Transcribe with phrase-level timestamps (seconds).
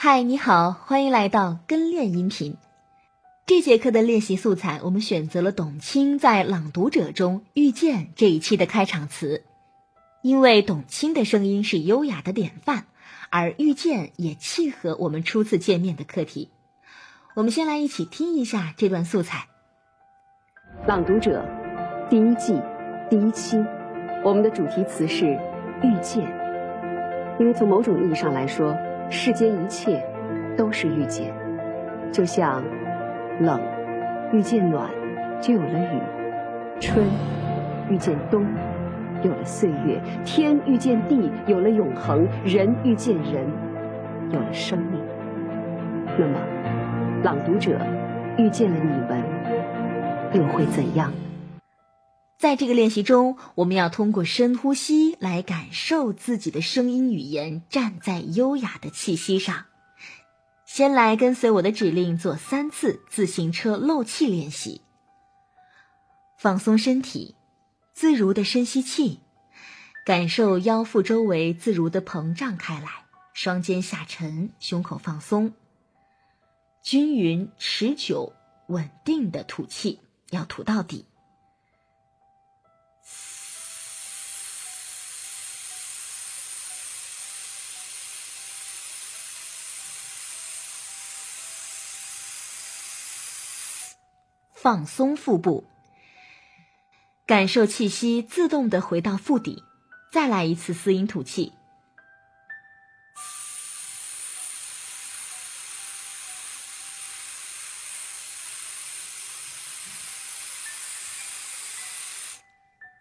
[0.00, 2.56] 嗨，你好，欢迎来到跟练音频。
[3.46, 9.42] 这节课的练习素材，我们选择了董卿在《朗读者》中遇见这一期的开场词，
[10.22, 12.84] 因为董卿的声音是优雅的典范，
[13.28, 16.48] 而遇见也契合我们初次见面的课题。
[17.34, 19.48] 我们先来一起听一下这段素材，
[20.86, 21.44] 《朗读者》
[22.08, 22.62] 第一季
[23.10, 23.56] 第一期，
[24.24, 25.26] 我们的主题词是
[25.82, 26.22] 遇见，
[27.40, 28.78] 因为从某种意义上来说。
[29.10, 30.04] 世间一切
[30.56, 31.32] 都是遇见，
[32.12, 32.62] 就像
[33.40, 33.60] 冷
[34.32, 34.88] 遇见暖，
[35.40, 35.98] 就有了雨；
[36.78, 37.06] 春
[37.88, 38.44] 遇见冬，
[39.22, 43.46] 有了岁月；天遇见地，有了永恒；人遇见人，
[44.30, 45.00] 有了生命。
[46.18, 46.38] 那么，
[47.22, 47.78] 朗读者
[48.36, 49.22] 遇见了你们，
[50.34, 51.10] 又会怎样？
[52.38, 59.66] 在这个练习中，我们要通过深呼吸来感受自己的声音语言，站在优雅的气息上。
[60.64, 64.82] 先来跟随我的指令做三次自行车漏气练习。
[66.38, 67.34] 放松身体，
[67.92, 69.18] 自如的深吸气，
[70.06, 72.88] 感受腰腹周围自如的膨胀开来，
[73.32, 75.52] 双肩下沉，胸口放松，
[76.84, 78.32] 均匀、持久、
[78.68, 79.98] 稳定的吐气，
[80.30, 81.04] 要吐到底。
[94.60, 95.62] 放松腹部，
[97.26, 99.62] 感受气息自动的回到腹底。
[100.10, 101.52] 再来一次四音吐气，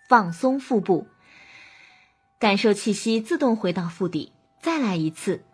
[0.07, 1.07] 放松腹部，
[2.37, 4.31] 感受气息自动回到腹底。
[4.61, 5.46] 再来一次。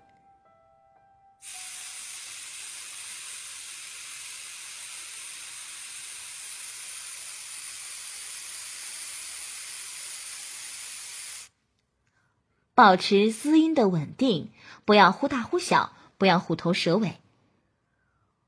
[12.75, 14.49] 保持滋音的稳定，
[14.83, 17.17] 不要忽大忽小，不要虎头蛇尾。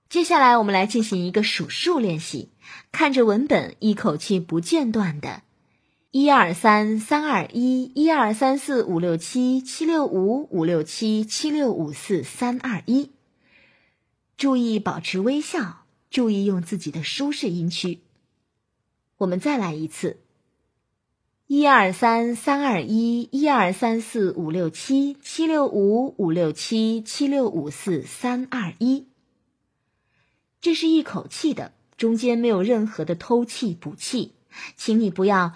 [0.10, 2.50] 接下来，我们来进行一个数数练习，
[2.92, 5.44] 看着文本，一口气不间断的，
[6.10, 13.12] 一二三，三二一，一二三四五六七，七六五，五六七，七六五四三二一。
[14.38, 18.02] 注意保持微笑，注意用自己的舒适音区。
[19.18, 20.25] 我们再来一次。
[21.48, 29.06] 一二三，三二一，一二三四五六七，七六五，五六七，七六五四三二一。
[30.60, 34.32] 这是一口气的，中间没有任何的偷气补气，
[34.76, 35.54] 请你不要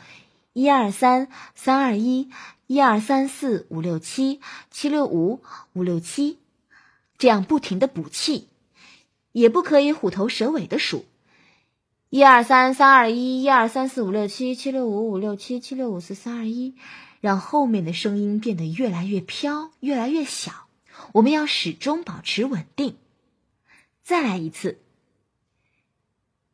[0.54, 2.30] 一二三，三二一，
[2.68, 4.40] 一二三四五六七，
[4.70, 5.42] 七六五，
[5.74, 6.38] 五六七，
[7.18, 8.48] 这样不停的补气，
[9.32, 11.06] 也不可以虎头蛇尾的数。
[12.12, 16.74] 一二三三二一，一二三四五六七，七六五五六七，七六五四三二一，
[17.22, 20.52] 让后面的声音变得越来越飘，越来越小。
[21.14, 22.96] 我们要始终保持稳定。
[24.02, 24.80] 再来一次。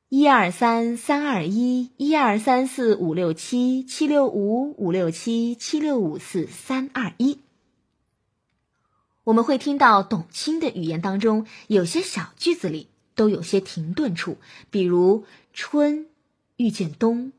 [0.10, 7.40] 一二三三二一，一二三四五六七，七六五五六七，七六五四三二一。
[9.24, 12.90] 我们会听到董卿的语言当中，有些小句子里。
[13.16, 14.36] 都有些停顿处，
[14.70, 15.24] 比如
[15.58, 16.08] 春
[16.58, 17.32] 遇见冬，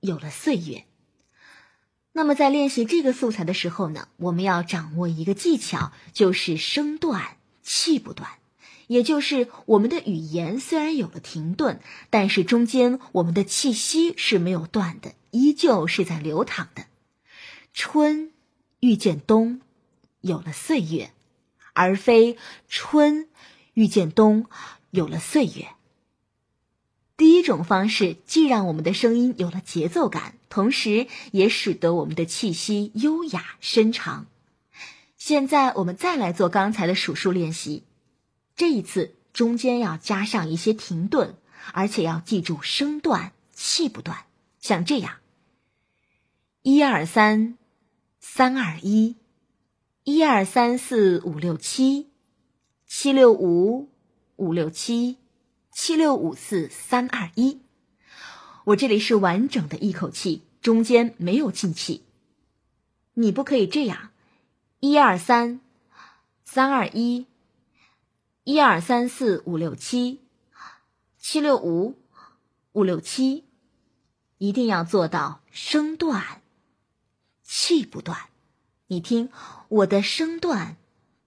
[0.00, 0.84] 有了岁月。
[2.12, 8.28] 那么在练习这个素材的时候呢，我们要掌握一个技巧，就是声断气不断，
[8.88, 16.84] 也就是我们的语言虽然有了停顿，但是中间我们的气息是没有断的，依旧是在流淌的。
[17.72, 18.32] 春
[18.80, 19.62] 遇见冬，
[20.20, 21.10] 有了岁月，
[21.72, 22.36] 而非
[22.68, 23.30] 春
[23.72, 24.44] 遇见冬。
[24.90, 25.68] 有了岁月。
[27.16, 34.26] 第一种方式既让我们的声音有了节奏感，同时也使得我们的气息优雅深长。
[35.16, 37.84] 现在我们再来做刚才的数数练习，
[38.56, 41.36] 这一次中间要加上一些停顿，
[41.72, 44.26] 而且要记住声断气不断，
[44.60, 45.16] 像这样：
[46.62, 47.56] 一二三，
[48.20, 49.16] 三二一，
[50.04, 52.08] 一二三四五六七，
[52.86, 53.88] 七六五。
[54.36, 55.18] 五六七，
[55.74, 57.62] 七六五四三二一。
[58.64, 62.04] 我这里是完整的一口气，中间没有进气。
[63.14, 64.10] 你不可以这样，
[64.80, 65.60] 一二三，
[66.44, 67.26] 三二一，
[68.44, 70.20] 一二三四五六七，
[71.18, 71.96] 七六五，
[72.72, 73.44] 五六七，
[74.36, 76.42] 一定要做到声断，
[77.42, 78.18] 气不断。
[78.88, 79.30] 你听，
[79.68, 80.76] 我的声断，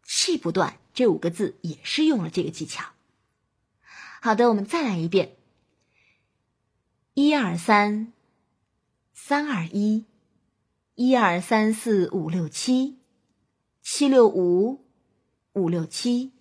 [0.03, 0.77] 气不断。
[0.93, 2.91] 这五个字也是用了这个技巧。
[4.25, 5.35] 好的，我们再来一遍：
[7.13, 8.11] 一二三，
[9.13, 10.05] 三二一，
[10.95, 12.97] 一二三四五六七，
[13.83, 14.83] 七六五，
[15.53, 16.31] 五六七，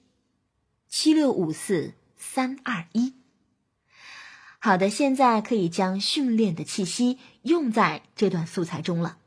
[0.88, 3.12] 七六五四三二一。
[4.58, 9.18] 好的，现在可以将训练的气息用在这段素材中了。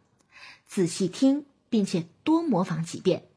[0.65, 3.27] 仔细听，并且多模仿几遍。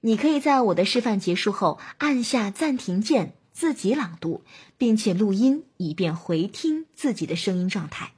[0.00, 3.36] 你可以在我的示范结束后按下暂停键。
[3.54, 4.42] 自己朗读，
[4.76, 8.12] 并且录音，以便回听自己的声音状态。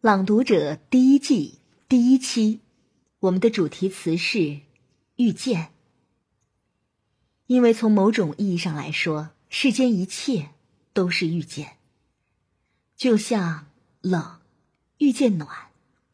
[0.00, 1.58] 朗读者第一季
[1.88, 2.60] 第一期，
[3.18, 4.60] 我们的主题词是
[5.16, 5.72] 遇见。
[7.48, 10.50] 因为从某种意义上来说，世间一切
[10.92, 11.78] 都是遇见。
[12.96, 13.66] 就像
[14.00, 14.38] 冷
[14.98, 15.48] 遇见暖，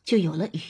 [0.02, 0.61] 就有了雨；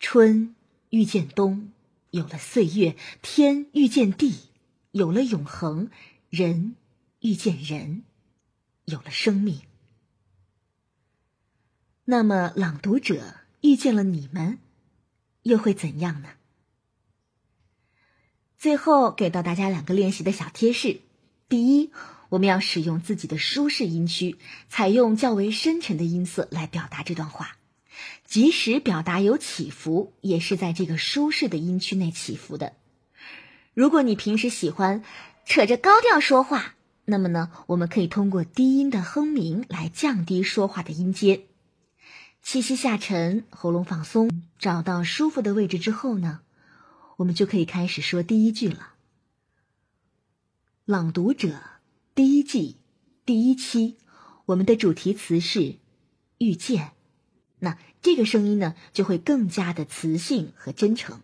[0.00, 0.54] 春
[0.88, 1.72] 遇见冬，
[2.10, 4.51] 有了岁月；天遇见地。
[4.92, 5.90] 有了永恒，
[6.28, 6.76] 人
[7.20, 8.02] 遇见人，
[8.84, 9.62] 有了生命。
[12.04, 14.58] 那么，朗读者遇见了你们，
[15.44, 16.28] 又会怎样呢？
[18.58, 21.00] 最后给到大家两个练习的小贴士：
[21.48, 21.90] 第一，
[22.28, 24.36] 我们要使用自己的舒适音区，
[24.68, 27.56] 采用较为深沉的音色来表达这段话，
[28.26, 32.74] 即使表达有起伏，也是在这个舒适的音区内起伏的。
[33.74, 35.02] 如果你平时喜欢
[35.46, 36.74] 扯着高调说话，
[37.06, 41.46] 那么呢，我们可以通过低音的哼鸣来降低说话的音阶。
[42.42, 46.40] 气息下沉，喉咙放松，找到舒服的位置之后呢，
[47.16, 48.92] 我们就可以开始说第一句了。
[50.84, 51.58] 朗读者
[52.14, 52.76] 第一季
[53.24, 53.96] 第一期，
[54.44, 55.76] 我们的主题词是
[56.36, 56.92] 遇见，
[57.60, 61.22] 那这个声音呢就会更加的磁性和真诚。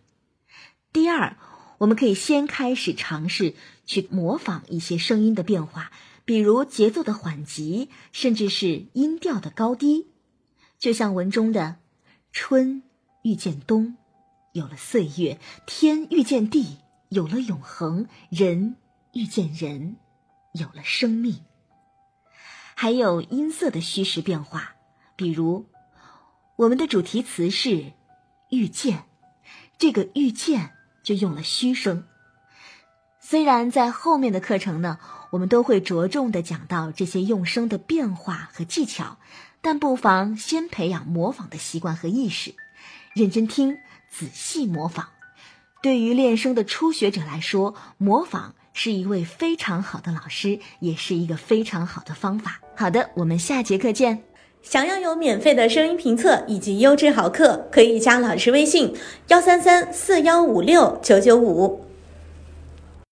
[0.91, 1.37] 第二。
[1.79, 3.55] 我们可以先开始尝试
[3.85, 5.91] 去模仿一些声音的变化，
[6.25, 10.07] 比如节奏的缓急，甚至是音调的高低。
[10.77, 11.77] 就像文中的
[12.33, 12.83] “春
[13.23, 13.95] 遇见冬，
[14.51, 16.77] 有了岁月；天遇见地，
[17.07, 18.75] 有了永恒；人
[19.13, 19.95] 遇见人，
[20.53, 21.39] 有了生命。”
[22.75, 24.75] 还有音色的虚实变化，
[25.15, 25.65] 比如
[26.57, 27.93] 我们的主题词是
[28.51, 29.03] “遇见”，
[29.79, 30.71] 这个“遇见”。
[31.03, 32.03] 就用了虚声。
[33.21, 34.97] 虽然在后面的课程呢，
[35.31, 39.17] 我们都会着重的讲到这些用声的变化和技巧，
[39.61, 42.55] 但不妨先培养模仿的习惯和意识，
[43.13, 43.77] 认真听，
[44.09, 45.09] 仔细模仿。
[45.81, 52.59] 对于练声的初学者来说，模仿是一位非常好的老师，也是一个非常好的方法。
[52.75, 54.28] 好的，我们下节课见。
[54.61, 58.93] 想要有免费的声音评测以及优质好课，可以加老师微信：
[59.29, 61.88] 幺三三四幺五六九九五。